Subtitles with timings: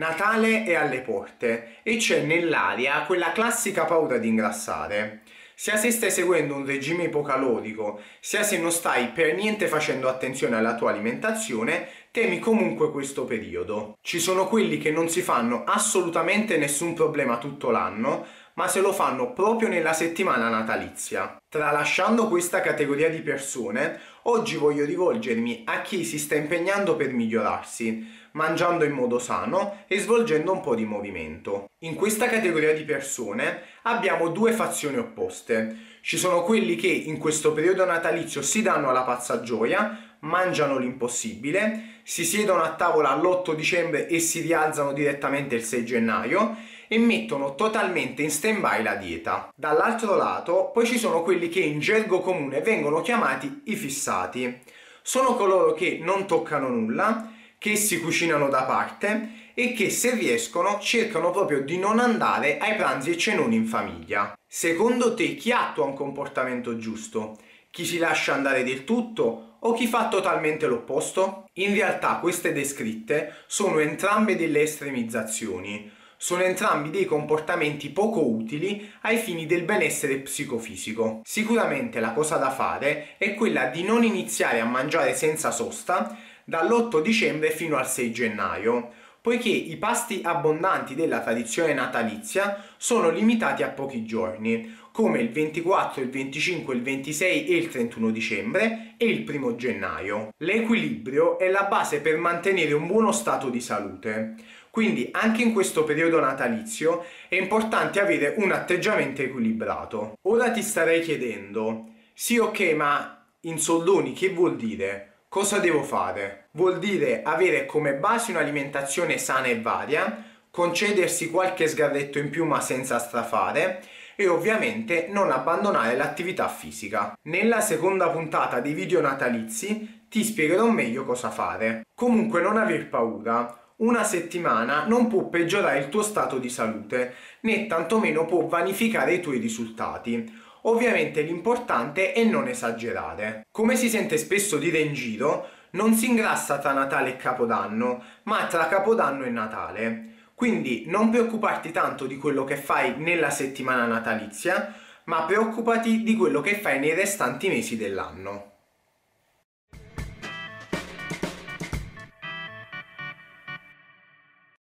[0.00, 5.20] Natale è alle porte e c'è nell'aria quella classica paura di ingrassare.
[5.54, 10.56] Sia se stai seguendo un regime ipocalorico, sia se non stai per niente facendo attenzione
[10.56, 13.98] alla tua alimentazione, temi comunque questo periodo.
[14.00, 18.24] Ci sono quelli che non si fanno assolutamente nessun problema tutto l'anno,
[18.60, 21.40] ma se lo fanno proprio nella settimana natalizia.
[21.48, 28.06] Tralasciando questa categoria di persone, oggi voglio rivolgermi a chi si sta impegnando per migliorarsi,
[28.32, 31.70] mangiando in modo sano e svolgendo un po' di movimento.
[31.84, 35.88] In questa categoria di persone abbiamo due fazioni opposte.
[36.02, 41.98] Ci sono quelli che in questo periodo natalizio si danno alla pazza gioia, mangiano l'impossibile,
[42.02, 46.56] si siedono a tavola l'8 dicembre e si rialzano direttamente il 6 gennaio
[46.88, 49.48] e mettono totalmente in stand-by la dieta.
[49.54, 54.60] Dall'altro lato poi ci sono quelli che in gergo comune vengono chiamati i fissati.
[55.02, 60.78] Sono coloro che non toccano nulla, che si cucinano da parte e che se riescono
[60.80, 64.36] cercano proprio di non andare ai pranzi e cenoni in famiglia.
[64.46, 67.38] Secondo te chi attua un comportamento giusto?
[67.72, 71.48] Chi si lascia andare del tutto o chi fa totalmente l'opposto?
[71.54, 79.18] In realtà queste descritte sono entrambe delle estremizzazioni, sono entrambi dei comportamenti poco utili ai
[79.18, 81.20] fini del benessere psicofisico.
[81.24, 87.00] Sicuramente la cosa da fare è quella di non iniziare a mangiare senza sosta dall'8
[87.00, 93.68] dicembre fino al 6 gennaio, poiché i pasti abbondanti della tradizione natalizia sono limitati a
[93.68, 99.28] pochi giorni, come il 24, il 25, il 26 e il 31 dicembre e il
[99.28, 100.30] 1 gennaio.
[100.38, 104.34] L'equilibrio è la base per mantenere un buono stato di salute.
[104.70, 110.14] Quindi anche in questo periodo natalizio è importante avere un atteggiamento equilibrato.
[110.22, 115.06] Ora ti starei chiedendo, sì ok ma in soldoni che vuol dire?
[115.32, 116.48] Cosa devo fare?
[116.54, 122.60] Vuol dire avere come base un'alimentazione sana e varia, concedersi qualche sgarretto in più ma
[122.60, 123.80] senza strafare
[124.16, 127.16] e ovviamente non abbandonare l'attività fisica.
[127.28, 131.82] Nella seconda puntata dei video natalizi ti spiegherò meglio cosa fare.
[131.94, 137.68] Comunque non aver paura, una settimana non può peggiorare il tuo stato di salute, né
[137.68, 140.48] tantomeno può vanificare i tuoi risultati.
[140.62, 143.46] Ovviamente l'importante è non esagerare.
[143.50, 148.46] Come si sente spesso dire in giro, non si ingrassa tra Natale e Capodanno, ma
[148.46, 150.04] tra Capodanno e Natale.
[150.34, 156.40] Quindi non preoccuparti tanto di quello che fai nella settimana natalizia, ma preoccupati di quello
[156.40, 158.49] che fai nei restanti mesi dell'anno.